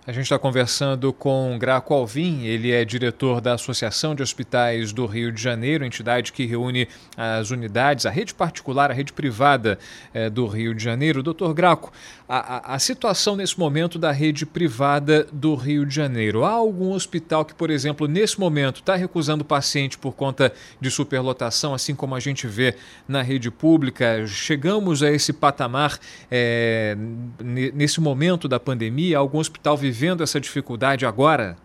A 0.06 0.12
gente 0.12 0.22
está 0.22 0.38
conversando 0.38 1.12
com 1.12 1.58
Graco 1.58 1.92
Alvim, 1.92 2.44
ele 2.44 2.70
é 2.70 2.84
diretor 2.84 3.40
da 3.40 3.54
Associação 3.54 4.14
de 4.14 4.22
Hospitais 4.22 4.92
do 4.92 5.04
Rio 5.04 5.32
de 5.32 5.42
Janeiro, 5.42 5.84
entidade 5.84 6.32
que 6.32 6.46
reúne 6.46 6.86
as 7.16 7.50
unidades, 7.50 8.06
a 8.06 8.10
rede 8.10 8.32
particular, 8.32 8.88
a 8.88 8.94
rede 8.94 9.12
privada 9.12 9.80
é, 10.14 10.30
do 10.30 10.46
Rio 10.46 10.72
de 10.76 10.84
Janeiro. 10.84 11.24
Doutor 11.24 11.52
Graco, 11.52 11.92
a, 12.28 12.74
a, 12.74 12.78
situação 12.78 13.34
nesse 13.34 13.58
momento 13.58 13.98
da 13.98 14.12
rede 14.12 14.46
privada 14.46 15.26
do 15.32 15.56
Rio 15.56 15.84
de 15.84 15.96
Janeiro. 15.96 16.44
Há 16.44 16.52
algum 16.52 16.92
hospital 16.92 17.44
que, 17.44 17.54
por 17.54 17.68
exemplo, 17.68 18.06
nesse 18.06 18.38
momento 18.38 18.76
está 18.76 18.94
recusando 18.94 19.44
paciente 19.44 19.98
por 19.98 20.12
conta 20.12 20.52
de 20.80 20.88
superlotação, 20.88 21.74
assim 21.74 21.96
como 21.96 22.14
a 22.14 22.20
gente 22.20 22.46
vê 22.46 22.76
na 23.08 23.22
rede 23.22 23.50
pública? 23.50 24.24
Chegamos 24.28 25.02
a 25.02 25.10
esse 25.10 25.32
patamar 25.32 25.98
é, 26.30 26.96
nesse 27.42 28.00
momento 28.00 28.46
da 28.46 28.60
pandemia? 28.60 29.18
Algum 29.18 29.38
hospital 29.38 29.76
vivendo 29.76 29.95
vivendo 29.96 30.22
essa 30.22 30.38
dificuldade 30.38 31.06
agora? 31.06 31.56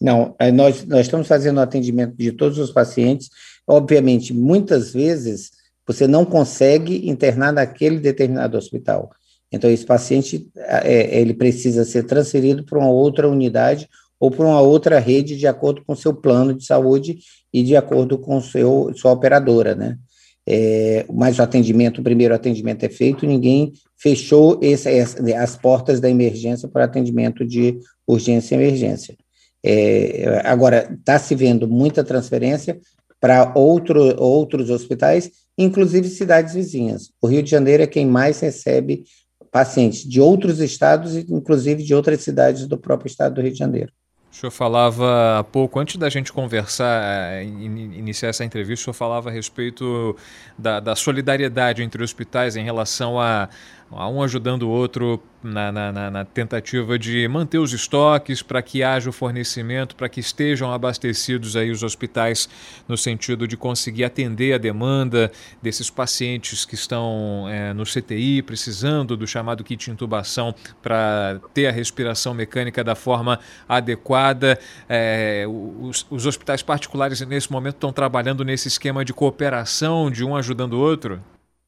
Não, 0.00 0.34
é, 0.38 0.50
nós, 0.50 0.84
nós 0.86 1.02
estamos 1.02 1.28
fazendo 1.28 1.58
o 1.58 1.60
atendimento 1.60 2.16
de 2.16 2.32
todos 2.32 2.58
os 2.58 2.70
pacientes. 2.70 3.28
Obviamente, 3.66 4.32
muitas 4.32 4.92
vezes 4.92 5.50
você 5.86 6.06
não 6.06 6.24
consegue 6.24 7.08
internar 7.08 7.52
naquele 7.52 7.98
determinado 7.98 8.56
hospital. 8.56 9.10
Então, 9.52 9.70
esse 9.70 9.84
paciente 9.84 10.48
é, 10.56 11.20
ele 11.20 11.34
precisa 11.34 11.84
ser 11.84 12.04
transferido 12.04 12.64
para 12.64 12.78
uma 12.78 12.90
outra 12.90 13.28
unidade 13.28 13.88
ou 14.18 14.30
para 14.30 14.46
uma 14.46 14.60
outra 14.62 14.98
rede 14.98 15.36
de 15.36 15.46
acordo 15.46 15.84
com 15.84 15.94
seu 15.94 16.14
plano 16.14 16.54
de 16.54 16.64
saúde 16.64 17.18
e 17.52 17.62
de 17.62 17.76
acordo 17.76 18.18
com 18.18 18.40
seu, 18.40 18.92
sua 18.96 19.12
operadora, 19.12 19.74
né? 19.74 19.98
É, 20.46 21.06
mas 21.12 21.38
o 21.38 21.42
atendimento, 21.42 22.00
o 22.00 22.04
primeiro 22.04 22.34
atendimento 22.34 22.84
é 22.84 22.88
feito, 22.88 23.26
ninguém 23.26 23.72
fechou 23.96 24.58
esse, 24.62 24.88
as 25.34 25.56
portas 25.56 26.00
da 26.00 26.10
emergência 26.10 26.68
para 26.68 26.84
atendimento 26.84 27.46
de 27.46 27.78
urgência 28.06 28.54
e 28.54 28.58
emergência. 28.58 29.16
É, 29.64 30.42
agora, 30.44 30.94
está 30.98 31.18
se 31.18 31.34
vendo 31.34 31.66
muita 31.66 32.04
transferência 32.04 32.78
para 33.18 33.54
outro, 33.56 34.20
outros 34.20 34.68
hospitais, 34.68 35.30
inclusive 35.56 36.08
cidades 36.08 36.52
vizinhas. 36.52 37.10
O 37.22 37.26
Rio 37.26 37.42
de 37.42 37.50
Janeiro 37.50 37.82
é 37.82 37.86
quem 37.86 38.04
mais 38.04 38.40
recebe 38.40 39.04
pacientes 39.50 40.06
de 40.06 40.20
outros 40.20 40.60
estados, 40.60 41.16
inclusive 41.16 41.82
de 41.82 41.94
outras 41.94 42.20
cidades 42.20 42.66
do 42.66 42.76
próprio 42.76 43.08
estado 43.08 43.36
do 43.36 43.40
Rio 43.40 43.52
de 43.52 43.58
Janeiro. 43.58 43.90
O 44.34 44.36
senhor 44.36 44.50
falava 44.50 45.38
há 45.38 45.44
pouco, 45.44 45.78
antes 45.78 45.96
da 45.96 46.08
gente 46.08 46.32
conversar, 46.32 47.00
eh, 47.34 47.44
iniciar 47.44 48.30
essa 48.30 48.44
entrevista, 48.44 48.82
o 48.82 48.84
senhor 48.86 48.94
falava 48.94 49.30
a 49.30 49.32
respeito 49.32 50.16
da, 50.58 50.80
da 50.80 50.96
solidariedade 50.96 51.84
entre 51.84 52.02
hospitais 52.02 52.56
em 52.56 52.64
relação 52.64 53.20
a, 53.20 53.48
um 53.94 54.22
ajudando 54.22 54.64
o 54.64 54.68
outro 54.68 55.22
na, 55.42 55.70
na, 55.70 56.10
na 56.10 56.24
tentativa 56.24 56.98
de 56.98 57.28
manter 57.28 57.58
os 57.58 57.72
estoques 57.72 58.40
para 58.40 58.62
que 58.62 58.82
haja 58.82 59.10
o 59.10 59.12
fornecimento, 59.12 59.94
para 59.94 60.08
que 60.08 60.18
estejam 60.18 60.72
abastecidos 60.72 61.54
aí 61.54 61.70
os 61.70 61.82
hospitais 61.82 62.48
no 62.88 62.96
sentido 62.96 63.46
de 63.46 63.56
conseguir 63.56 64.04
atender 64.04 64.54
a 64.54 64.58
demanda 64.58 65.30
desses 65.62 65.90
pacientes 65.90 66.64
que 66.64 66.74
estão 66.74 67.46
é, 67.48 67.74
no 67.74 67.84
CTI 67.84 68.42
precisando 68.42 69.16
do 69.16 69.26
chamado 69.26 69.62
kit 69.62 69.90
intubação 69.90 70.54
para 70.82 71.40
ter 71.52 71.66
a 71.66 71.72
respiração 71.72 72.32
mecânica 72.32 72.82
da 72.82 72.94
forma 72.94 73.38
adequada. 73.68 74.58
É, 74.88 75.44
os, 75.46 76.06
os 76.08 76.24
hospitais 76.24 76.62
particulares 76.62 77.20
nesse 77.20 77.52
momento 77.52 77.74
estão 77.74 77.92
trabalhando 77.92 78.44
nesse 78.44 78.68
esquema 78.68 79.04
de 79.04 79.12
cooperação 79.12 80.10
de 80.10 80.24
um 80.24 80.34
ajudando 80.34 80.74
o 80.74 80.80
outro? 80.80 81.20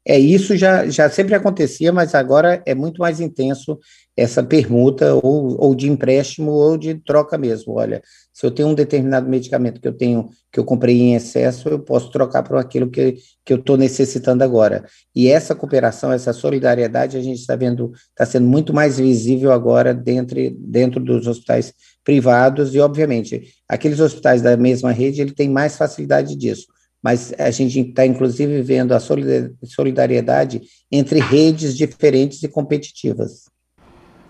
É, 0.08 0.16
isso 0.16 0.56
já, 0.56 0.88
já 0.88 1.10
sempre 1.10 1.34
acontecia, 1.34 1.92
mas 1.92 2.14
agora 2.14 2.62
é 2.64 2.76
muito 2.76 3.00
mais 3.00 3.18
intenso 3.18 3.76
essa 4.16 4.40
permuta, 4.42 5.14
ou, 5.14 5.60
ou 5.60 5.74
de 5.74 5.90
empréstimo, 5.90 6.52
ou 6.52 6.78
de 6.78 6.94
troca 6.94 7.36
mesmo. 7.36 7.74
Olha, 7.74 8.00
se 8.32 8.46
eu 8.46 8.50
tenho 8.52 8.68
um 8.68 8.74
determinado 8.74 9.28
medicamento 9.28 9.80
que 9.80 9.88
eu 9.88 9.92
tenho, 9.92 10.28
que 10.52 10.60
eu 10.60 10.64
comprei 10.64 10.96
em 10.96 11.16
excesso, 11.16 11.68
eu 11.68 11.80
posso 11.80 12.10
trocar 12.12 12.44
por 12.44 12.56
aquilo 12.56 12.88
que, 12.88 13.16
que 13.44 13.52
eu 13.52 13.58
estou 13.58 13.76
necessitando 13.76 14.42
agora. 14.42 14.86
E 15.14 15.28
essa 15.28 15.56
cooperação, 15.56 16.12
essa 16.12 16.32
solidariedade, 16.32 17.16
a 17.16 17.20
gente 17.20 17.40
está 17.40 17.56
vendo, 17.56 17.90
está 18.10 18.24
sendo 18.24 18.46
muito 18.46 18.72
mais 18.72 18.98
visível 18.98 19.50
agora 19.50 19.92
dentro, 19.92 20.38
dentro 20.56 21.00
dos 21.00 21.26
hospitais 21.26 21.74
privados, 22.04 22.74
e 22.76 22.78
obviamente, 22.78 23.42
aqueles 23.68 23.98
hospitais 23.98 24.40
da 24.40 24.56
mesma 24.56 24.92
rede, 24.92 25.20
ele 25.20 25.32
tem 25.32 25.50
mais 25.50 25.76
facilidade 25.76 26.36
disso 26.36 26.75
mas 27.02 27.32
a 27.38 27.50
gente 27.50 27.80
está, 27.80 28.04
inclusive, 28.04 28.62
vendo 28.62 28.92
a 28.92 29.00
solidariedade 29.00 30.62
entre 30.90 31.20
redes 31.20 31.76
diferentes 31.76 32.42
e 32.42 32.48
competitivas. 32.48 33.44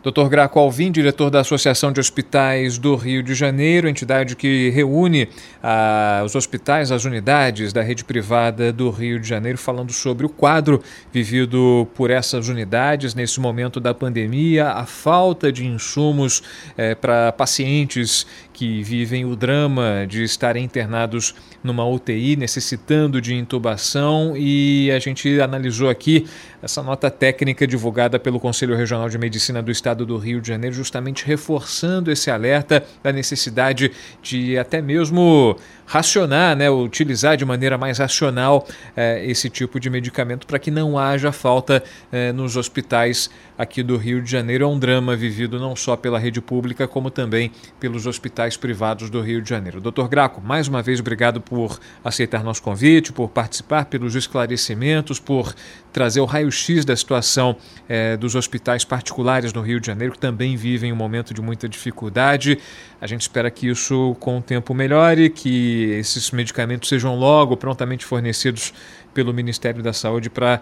Dr. 0.06 0.28
Graco 0.28 0.60
Alvim, 0.60 0.92
diretor 0.92 1.30
da 1.30 1.40
Associação 1.40 1.90
de 1.90 1.98
Hospitais 1.98 2.78
do 2.78 2.94
Rio 2.94 3.24
de 3.24 3.34
Janeiro, 3.34 3.88
entidade 3.88 4.36
que 4.36 4.70
reúne 4.70 5.28
ah, 5.60 6.22
os 6.24 6.36
hospitais, 6.36 6.92
as 6.92 7.04
unidades 7.04 7.72
da 7.72 7.82
rede 7.82 8.04
privada 8.04 8.72
do 8.72 8.88
Rio 8.88 9.18
de 9.18 9.26
Janeiro, 9.26 9.58
falando 9.58 9.92
sobre 9.92 10.24
o 10.24 10.28
quadro 10.28 10.80
vivido 11.12 11.88
por 11.96 12.08
essas 12.08 12.48
unidades 12.48 13.16
nesse 13.16 13.40
momento 13.40 13.80
da 13.80 13.92
pandemia, 13.92 14.68
a 14.68 14.86
falta 14.86 15.50
de 15.50 15.66
insumos 15.66 16.40
eh, 16.78 16.94
para 16.94 17.32
pacientes 17.32 18.28
que 18.52 18.84
vivem 18.84 19.24
o 19.24 19.34
drama 19.34 20.06
de 20.08 20.22
estarem 20.22 20.64
internados 20.64 21.34
numa 21.64 21.84
UTI, 21.84 22.36
necessitando 22.36 23.20
de 23.20 23.34
intubação, 23.34 24.34
e 24.36 24.88
a 24.92 25.00
gente 25.00 25.40
analisou 25.40 25.90
aqui 25.90 26.26
essa 26.62 26.82
nota 26.82 27.10
técnica 27.10 27.66
divulgada 27.66 28.18
pelo 28.18 28.40
Conselho 28.40 28.76
Regional 28.76 29.08
de 29.08 29.18
Medicina 29.18 29.62
do 29.62 29.70
Estado 29.70 29.95
do 30.04 30.18
Rio 30.18 30.40
de 30.40 30.48
Janeiro, 30.48 30.74
justamente 30.74 31.24
reforçando 31.24 32.10
esse 32.10 32.30
alerta 32.30 32.84
da 33.02 33.12
necessidade 33.12 33.92
de 34.22 34.58
até 34.58 34.82
mesmo 34.82 35.56
racionar, 35.86 36.56
né, 36.56 36.68
utilizar 36.68 37.36
de 37.36 37.44
maneira 37.44 37.78
mais 37.78 37.98
racional 37.98 38.66
eh, 38.96 39.24
esse 39.26 39.48
tipo 39.48 39.78
de 39.78 39.88
medicamento 39.88 40.46
para 40.46 40.58
que 40.58 40.70
não 40.70 40.98
haja 40.98 41.30
falta 41.30 41.82
eh, 42.10 42.32
nos 42.32 42.56
hospitais 42.56 43.30
aqui 43.56 43.82
do 43.82 43.96
Rio 43.96 44.20
de 44.20 44.30
Janeiro. 44.30 44.64
É 44.64 44.66
um 44.66 44.78
drama 44.78 45.14
vivido 45.14 45.58
não 45.58 45.76
só 45.76 45.96
pela 45.96 46.18
rede 46.18 46.40
pública, 46.40 46.88
como 46.88 47.10
também 47.10 47.52
pelos 47.78 48.06
hospitais 48.06 48.56
privados 48.56 49.08
do 49.08 49.20
Rio 49.20 49.40
de 49.40 49.48
Janeiro. 49.48 49.80
Doutor 49.80 50.08
Graco, 50.08 50.40
mais 50.40 50.66
uma 50.68 50.82
vez, 50.82 51.00
obrigado 51.00 51.40
por 51.40 51.78
aceitar 52.04 52.42
nosso 52.42 52.62
convite, 52.62 53.12
por 53.12 53.28
participar, 53.28 53.86
pelos 53.86 54.14
esclarecimentos, 54.14 55.20
por 55.20 55.54
trazer 55.92 56.20
o 56.20 56.24
raio-x 56.24 56.84
da 56.84 56.94
situação 56.94 57.56
eh, 57.88 58.16
dos 58.16 58.34
hospitais 58.34 58.84
particulares 58.84 59.52
no 59.52 59.62
Rio 59.62 59.80
de 59.80 59.86
Janeiro, 59.86 60.12
que 60.12 60.18
também 60.18 60.56
vivem 60.56 60.92
um 60.92 60.96
momento 60.96 61.32
de 61.32 61.40
muita 61.40 61.68
dificuldade. 61.68 62.58
A 63.00 63.06
gente 63.06 63.22
espera 63.22 63.50
que 63.50 63.68
isso 63.68 64.16
com 64.20 64.38
o 64.38 64.42
tempo 64.42 64.74
melhore, 64.74 65.30
que 65.30 65.75
esses 65.84 66.30
medicamentos 66.30 66.88
sejam 66.88 67.16
logo 67.16 67.56
prontamente 67.56 68.04
fornecidos 68.04 68.72
pelo 69.14 69.32
Ministério 69.32 69.82
da 69.82 69.92
Saúde 69.92 70.30
para 70.30 70.60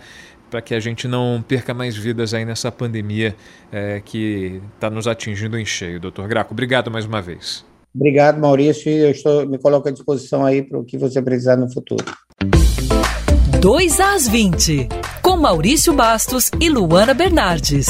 para 0.50 0.62
que 0.62 0.72
a 0.72 0.78
gente 0.78 1.08
não 1.08 1.42
perca 1.46 1.74
mais 1.74 1.96
vidas 1.96 2.32
aí 2.32 2.44
nessa 2.44 2.70
pandemia 2.70 3.34
é, 3.72 4.00
que 4.04 4.60
está 4.74 4.88
nos 4.88 5.08
atingindo 5.08 5.58
em 5.58 5.64
cheio. 5.64 5.98
Doutor 5.98 6.28
Graco, 6.28 6.52
obrigado 6.52 6.92
mais 6.92 7.04
uma 7.06 7.20
vez. 7.20 7.64
Obrigado, 7.92 8.38
Maurício, 8.40 8.88
e 8.88 8.98
eu 8.98 9.10
estou, 9.10 9.48
me 9.48 9.58
coloco 9.58 9.88
à 9.88 9.90
disposição 9.90 10.44
aí 10.44 10.62
para 10.62 10.78
o 10.78 10.84
que 10.84 10.96
você 10.96 11.20
precisar 11.20 11.56
no 11.56 11.72
futuro. 11.72 12.04
2 13.60 14.00
às 14.00 14.28
20, 14.28 14.88
com 15.22 15.36
Maurício 15.36 15.92
Bastos 15.92 16.50
e 16.60 16.68
Luana 16.68 17.14
Bernardes. 17.14 17.86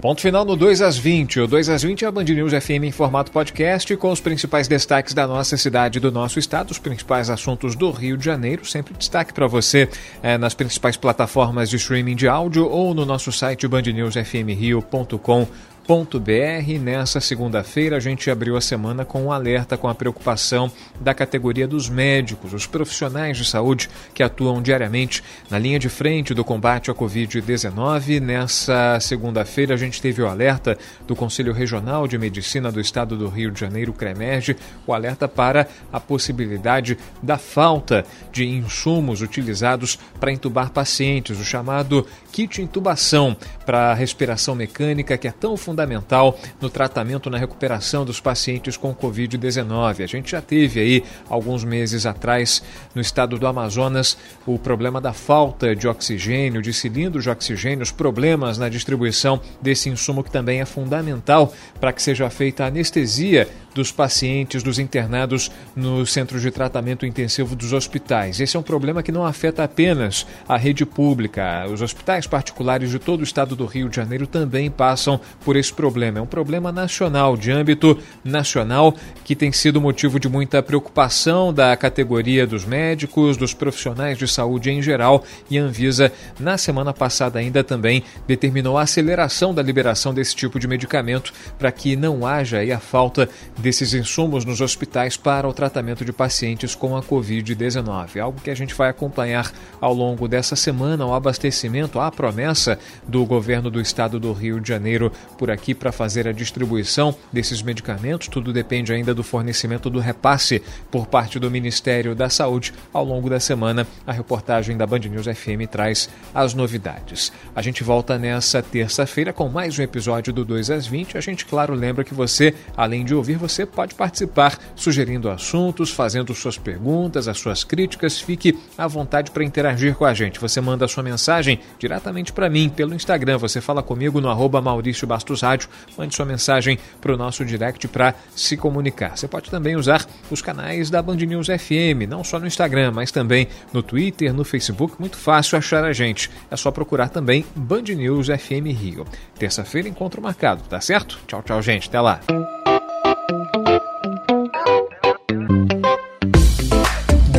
Ponto 0.00 0.20
final 0.20 0.44
no 0.44 0.54
2 0.54 0.80
às 0.80 0.96
20. 0.96 1.40
O 1.40 1.46
2 1.48 1.68
às 1.68 1.82
20 1.82 2.04
é 2.04 2.08
a 2.08 2.12
Band 2.12 2.24
News 2.24 2.52
FM 2.52 2.84
em 2.84 2.92
formato 2.92 3.32
podcast 3.32 3.96
com 3.96 4.12
os 4.12 4.20
principais 4.20 4.68
destaques 4.68 5.12
da 5.12 5.26
nossa 5.26 5.56
cidade 5.56 5.98
e 5.98 6.00
do 6.00 6.12
nosso 6.12 6.38
estado, 6.38 6.70
os 6.70 6.78
principais 6.78 7.28
assuntos 7.28 7.74
do 7.74 7.90
Rio 7.90 8.16
de 8.16 8.24
Janeiro. 8.24 8.64
Sempre 8.64 8.94
destaque 8.94 9.32
para 9.32 9.48
você 9.48 9.88
é, 10.22 10.38
nas 10.38 10.54
principais 10.54 10.96
plataformas 10.96 11.68
de 11.68 11.76
streaming 11.76 12.14
de 12.14 12.28
áudio 12.28 12.68
ou 12.68 12.94
no 12.94 13.04
nosso 13.04 13.32
site 13.32 13.66
bandnewsfmrio.com 13.66 15.48
br 15.88 16.78
Nessa 16.78 17.18
segunda-feira, 17.18 17.96
a 17.96 18.00
gente 18.00 18.30
abriu 18.30 18.58
a 18.58 18.60
semana 18.60 19.06
com 19.06 19.22
um 19.22 19.32
alerta 19.32 19.74
com 19.74 19.88
a 19.88 19.94
preocupação 19.94 20.70
da 21.00 21.14
categoria 21.14 21.66
dos 21.66 21.88
médicos, 21.88 22.52
os 22.52 22.66
profissionais 22.66 23.38
de 23.38 23.46
saúde 23.46 23.88
que 24.12 24.22
atuam 24.22 24.60
diariamente 24.60 25.24
na 25.50 25.58
linha 25.58 25.78
de 25.78 25.88
frente 25.88 26.34
do 26.34 26.44
combate 26.44 26.90
à 26.90 26.94
Covid-19. 26.94 28.20
Nessa 28.20 29.00
segunda-feira, 29.00 29.72
a 29.72 29.76
gente 29.78 30.02
teve 30.02 30.20
o 30.20 30.28
alerta 30.28 30.76
do 31.06 31.16
Conselho 31.16 31.54
Regional 31.54 32.06
de 32.06 32.18
Medicina 32.18 32.70
do 32.70 32.82
Estado 32.82 33.16
do 33.16 33.28
Rio 33.28 33.50
de 33.50 33.58
Janeiro, 33.58 33.94
CREMERGE, 33.94 34.58
o 34.86 34.92
alerta 34.92 35.26
para 35.26 35.66
a 35.90 35.98
possibilidade 35.98 36.98
da 37.22 37.38
falta 37.38 38.04
de 38.30 38.44
insumos 38.44 39.22
utilizados 39.22 39.98
para 40.20 40.30
intubar 40.30 40.70
pacientes, 40.70 41.40
o 41.40 41.44
chamado 41.44 42.06
kit 42.30 42.60
intubação 42.60 43.34
para 43.64 43.94
respiração 43.94 44.54
mecânica, 44.54 45.16
que 45.16 45.26
é 45.26 45.32
tão 45.32 45.56
fundamental 45.56 45.77
fundamental 45.78 46.36
no 46.60 46.68
tratamento, 46.68 47.30
na 47.30 47.38
recuperação 47.38 48.04
dos 48.04 48.20
pacientes 48.20 48.76
com 48.76 48.92
Covid-19. 48.92 50.02
A 50.02 50.06
gente 50.06 50.32
já 50.32 50.42
teve 50.42 50.80
aí, 50.80 51.04
alguns 51.28 51.62
meses 51.62 52.04
atrás, 52.04 52.62
no 52.94 53.00
estado 53.00 53.38
do 53.38 53.46
Amazonas, 53.46 54.18
o 54.44 54.58
problema 54.58 55.00
da 55.00 55.12
falta 55.12 55.76
de 55.76 55.86
oxigênio, 55.86 56.60
de 56.60 56.72
cilindros 56.72 57.22
de 57.24 57.30
oxigênio, 57.30 57.84
os 57.84 57.92
problemas 57.92 58.58
na 58.58 58.68
distribuição 58.68 59.40
desse 59.62 59.88
insumo 59.88 60.24
que 60.24 60.32
também 60.32 60.60
é 60.60 60.64
fundamental 60.64 61.52
para 61.80 61.92
que 61.92 62.02
seja 62.02 62.28
feita 62.28 62.64
a 62.64 62.66
anestesia 62.66 63.48
dos 63.78 63.92
pacientes, 63.92 64.60
dos 64.60 64.80
internados 64.80 65.52
nos 65.74 66.12
centros 66.12 66.42
de 66.42 66.50
tratamento 66.50 67.06
intensivo 67.06 67.54
dos 67.54 67.72
hospitais. 67.72 68.40
Esse 68.40 68.56
é 68.56 68.60
um 68.60 68.62
problema 68.62 69.04
que 69.04 69.12
não 69.12 69.24
afeta 69.24 69.62
apenas 69.62 70.26
a 70.48 70.56
rede 70.56 70.84
pública. 70.84 71.64
Os 71.72 71.80
hospitais 71.80 72.26
particulares 72.26 72.90
de 72.90 72.98
todo 72.98 73.20
o 73.20 73.22
estado 73.22 73.54
do 73.54 73.66
Rio 73.66 73.88
de 73.88 73.94
Janeiro 73.94 74.26
também 74.26 74.68
passam 74.68 75.20
por 75.44 75.54
esse 75.54 75.72
problema. 75.72 76.18
É 76.18 76.22
um 76.22 76.26
problema 76.26 76.72
nacional, 76.72 77.36
de 77.36 77.52
âmbito 77.52 77.96
nacional, 78.24 78.96
que 79.24 79.36
tem 79.36 79.52
sido 79.52 79.80
motivo 79.80 80.18
de 80.18 80.28
muita 80.28 80.60
preocupação 80.60 81.54
da 81.54 81.76
categoria 81.76 82.48
dos 82.48 82.64
médicos, 82.64 83.36
dos 83.36 83.54
profissionais 83.54 84.18
de 84.18 84.26
saúde 84.26 84.72
em 84.72 84.82
geral. 84.82 85.22
E 85.48 85.56
a 85.56 85.62
Anvisa, 85.62 86.10
na 86.40 86.58
semana 86.58 86.92
passada, 86.92 87.38
ainda 87.38 87.62
também 87.62 88.02
determinou 88.26 88.76
a 88.76 88.82
aceleração 88.82 89.54
da 89.54 89.62
liberação 89.62 90.12
desse 90.12 90.34
tipo 90.34 90.58
de 90.58 90.66
medicamento 90.66 91.32
para 91.56 91.70
que 91.70 91.94
não 91.94 92.26
haja 92.26 92.58
a 92.74 92.80
falta 92.80 93.28
de 93.56 93.67
desses 93.68 93.92
insumos 93.92 94.46
nos 94.46 94.62
hospitais 94.62 95.18
para 95.18 95.46
o 95.46 95.52
tratamento 95.52 96.02
de 96.02 96.10
pacientes 96.10 96.74
com 96.74 96.96
a 96.96 97.02
Covid-19. 97.02 98.18
Algo 98.18 98.40
que 98.40 98.48
a 98.48 98.54
gente 98.54 98.74
vai 98.74 98.88
acompanhar 98.88 99.52
ao 99.78 99.92
longo 99.92 100.26
dessa 100.26 100.56
semana, 100.56 101.04
o 101.04 101.12
abastecimento, 101.12 102.00
a 102.00 102.10
promessa 102.10 102.78
do 103.06 103.26
governo 103.26 103.70
do 103.70 103.78
estado 103.78 104.18
do 104.18 104.32
Rio 104.32 104.58
de 104.58 104.66
Janeiro 104.66 105.12
por 105.36 105.50
aqui 105.50 105.74
para 105.74 105.92
fazer 105.92 106.26
a 106.26 106.32
distribuição 106.32 107.14
desses 107.30 107.60
medicamentos. 107.60 108.28
Tudo 108.28 108.54
depende 108.54 108.90
ainda 108.90 109.14
do 109.14 109.22
fornecimento 109.22 109.90
do 109.90 109.98
repasse 109.98 110.62
por 110.90 111.06
parte 111.06 111.38
do 111.38 111.50
Ministério 111.50 112.14
da 112.14 112.30
Saúde. 112.30 112.72
Ao 112.90 113.04
longo 113.04 113.28
da 113.28 113.38
semana, 113.38 113.86
a 114.06 114.12
reportagem 114.12 114.78
da 114.78 114.86
Band 114.86 115.00
News 115.00 115.26
FM 115.26 115.68
traz 115.70 116.08
as 116.34 116.54
novidades. 116.54 117.30
A 117.54 117.60
gente 117.60 117.84
volta 117.84 118.16
nessa 118.16 118.62
terça-feira 118.62 119.30
com 119.30 119.46
mais 119.50 119.78
um 119.78 119.82
episódio 119.82 120.32
do 120.32 120.42
2 120.42 120.70
às 120.70 120.86
20. 120.86 121.18
A 121.18 121.20
gente, 121.20 121.44
claro, 121.44 121.74
lembra 121.74 122.02
que 122.02 122.14
você, 122.14 122.54
além 122.74 123.04
de 123.04 123.14
ouvir, 123.14 123.36
você 123.36 123.47
você 123.48 123.64
pode 123.66 123.94
participar 123.94 124.58
sugerindo 124.74 125.30
assuntos, 125.30 125.90
fazendo 125.90 126.34
suas 126.34 126.58
perguntas, 126.58 127.28
as 127.28 127.38
suas 127.38 127.64
críticas. 127.64 128.20
Fique 128.20 128.58
à 128.76 128.86
vontade 128.86 129.30
para 129.30 129.44
interagir 129.44 129.94
com 129.94 130.04
a 130.04 130.14
gente. 130.14 130.38
Você 130.38 130.60
manda 130.60 130.84
a 130.84 130.88
sua 130.88 131.02
mensagem 131.02 131.60
diretamente 131.78 132.32
para 132.32 132.50
mim 132.50 132.68
pelo 132.68 132.94
Instagram. 132.94 133.38
Você 133.38 133.60
fala 133.60 133.82
comigo 133.82 134.20
no 134.20 134.28
arroba 134.28 134.60
Maurício 134.60 135.06
Bastos 135.06 135.42
Rádio. 135.42 135.68
Mande 135.96 136.14
sua 136.14 136.26
mensagem 136.26 136.78
para 137.00 137.12
o 137.12 137.16
nosso 137.16 137.44
direct 137.44 137.88
para 137.88 138.14
se 138.34 138.56
comunicar. 138.56 139.16
Você 139.16 139.26
pode 139.26 139.50
também 139.50 139.76
usar 139.76 140.06
os 140.30 140.42
canais 140.42 140.90
da 140.90 141.00
Band 141.00 141.16
News 141.16 141.46
FM, 141.46 142.08
não 142.08 142.22
só 142.22 142.38
no 142.38 142.46
Instagram, 142.46 142.92
mas 142.92 143.10
também 143.10 143.48
no 143.72 143.82
Twitter, 143.82 144.32
no 144.32 144.44
Facebook. 144.44 144.94
Muito 144.98 145.16
fácil 145.16 145.58
achar 145.58 145.84
a 145.84 145.92
gente. 145.92 146.30
É 146.50 146.56
só 146.56 146.70
procurar 146.70 147.08
também 147.08 147.44
Band 147.54 147.82
News 147.82 148.26
FM 148.26 148.66
Rio. 148.78 149.06
Terça-feira, 149.38 149.88
encontro 149.88 150.20
marcado, 150.20 150.62
tá 150.68 150.80
certo? 150.80 151.18
Tchau, 151.26 151.42
tchau, 151.42 151.62
gente. 151.62 151.88
Até 151.88 152.00
lá. 152.00 152.20